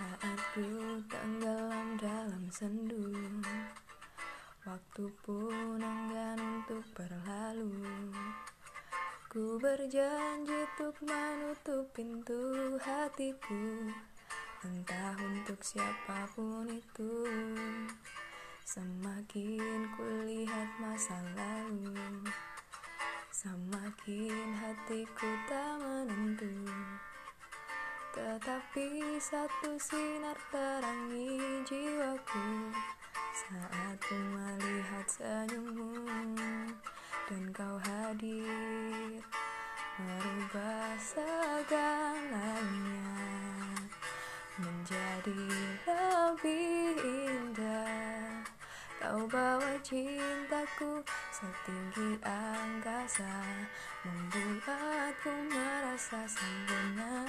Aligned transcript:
Saat 0.00 0.40
ku 0.56 0.96
tenggelam 1.12 2.00
dalam 2.00 2.48
sendu. 2.48 3.12
Waktu 4.64 5.12
pun 5.20 5.76
enggan 5.76 6.40
untuk 6.40 6.80
berlalu. 6.96 8.08
Ku 9.28 9.60
berjanji 9.60 10.64
untuk 10.64 10.96
menutup 11.04 11.84
pintu 11.92 12.80
hatiku. 12.80 13.92
Entah 14.64 15.20
untuk 15.20 15.60
siapa 15.60 16.32
pun 16.32 16.64
itu. 16.72 17.28
Semakin 18.64 19.84
kulihat 20.00 20.68
masa 20.80 21.20
lalu 21.36 22.24
Semakin 23.28 24.54
hatiku 24.56 25.28
tak 25.44 25.76
menentu 25.82 26.54
Tetapi 28.20 29.16
satu 29.16 29.80
sinar 29.80 30.36
terangi 30.52 31.64
jiwaku 31.64 32.68
Saat 33.32 33.96
ku 33.96 34.12
melihat 34.12 35.08
senyummu. 35.08 36.04
Dan 37.24 37.48
kau 37.56 37.80
hadir 37.80 39.24
Merubah 39.96 41.00
segalanya 41.00 42.44
Menjadi 44.60 45.40
lebih 45.88 47.00
indah 47.00 47.39
Kau 49.10 49.26
bawa 49.26 49.74
cintaku 49.82 51.02
setinggi 51.34 52.14
angkasa 52.22 53.42
Membuatku 54.06 55.34
merasa 55.50 56.30
sempurna. 56.30 57.26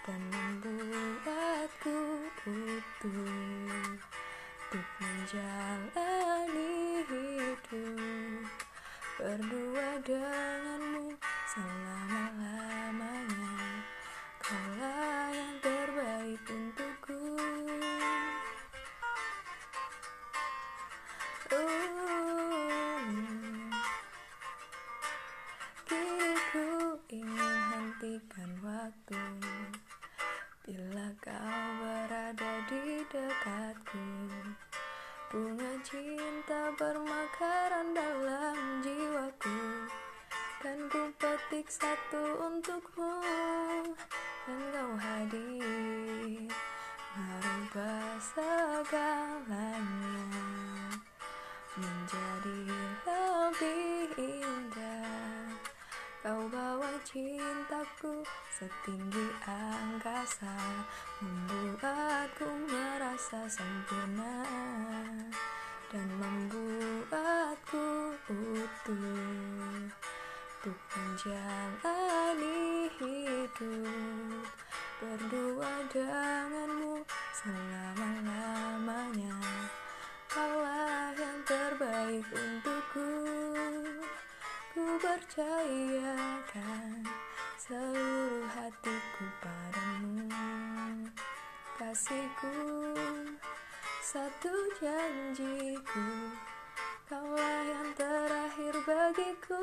Dan 0.00 0.16
membuatku 0.32 2.24
utuh 2.48 3.36
Untuk 4.64 4.88
menjalani 4.96 6.72
hidup. 7.04 8.48
Berdua 9.20 10.00
denganmu 10.08 11.20
selama-lamanya 11.52 11.89
waktu 28.90 29.22
Bila 30.66 31.08
kau 31.22 31.62
berada 31.78 32.52
di 32.66 33.06
dekatku 33.06 34.06
Bunga 35.30 35.78
cinta 35.86 36.74
bermekaran 36.74 37.94
dalam 37.94 38.82
jiwaku. 38.82 39.86
Dan 40.58 40.90
ku 40.90 41.06
petik 41.22 41.70
satu 41.70 42.50
untukmu 42.50 43.14
Dan 44.42 44.60
kau 44.74 44.90
hadir 44.98 46.50
Merubah 47.14 48.18
segalanya. 48.18 50.18
Menjadi 51.78 52.58
lebih 53.06 54.18
indah 54.18 55.54
Kau 56.26 56.42
bawa 56.50 56.90
cintaku 57.06 58.26
setinggi 58.60 59.32
angkasa 59.48 60.52
Membuatku 61.24 62.44
merasa 62.68 63.48
sempurna 63.48 64.44
Dan 65.88 66.04
membuatku 66.20 68.12
utuh. 68.28 69.88
Untuk 70.60 70.76
menjalani 70.92 72.92
hidup 73.00 74.44
Berdua 75.00 75.80
denganmu 75.88 77.00
selama-lamanya. 77.32 79.40
Kaulah 80.28 81.16
yang 81.16 81.40
terbaik 81.48 82.28
untukku 82.28 83.08
Ku 84.76 84.84
percayakan 85.00 87.08
seluruh 87.70 88.50
hatiku 88.50 89.24
padamu. 89.38 90.26
Kasihku 91.78 92.58
satu 94.02 94.50
janjiku. 94.82 96.34
Kaulah 97.06 97.62
yang 97.70 97.90
terakhir 97.94 98.74
bagiku 98.82 99.62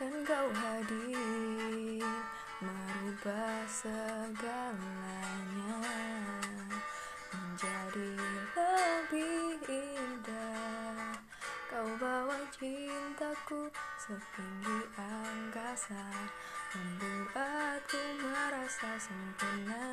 dan 0.00 0.24
kau 0.24 0.48
hadir 0.48 2.00
merubah 2.56 3.68
segalanya 3.68 4.80
menjadi 7.28 8.16
lebih 8.56 9.60
indah. 9.68 11.20
Kau 11.68 11.84
bawa 12.00 12.40
cintaku 12.48 13.68
setinggi 14.00 14.88
angkasa 14.96 16.08
membuatku 16.72 18.00
merasa 18.24 18.96
sempurna 18.96 19.84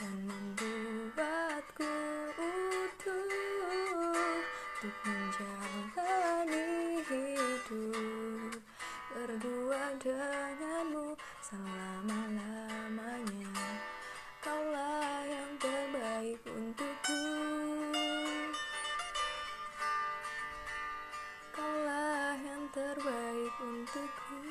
dan 0.00 0.24
membuatku 0.24 1.92
utuh 2.40 3.28
untuk 3.68 4.96
menjalani 5.04 7.04
hidup 7.04 8.43
berdua 9.14 9.94
denganmu 10.02 11.14
selama-lamanya. 11.38 13.54
Kaulah 14.42 15.22
yang 15.22 15.54
terbaik 15.62 16.42
untukku. 16.42 17.22
Kaulah 21.54 22.34
yang 22.42 22.66
terbaik 22.74 23.54
untukku 23.62 24.42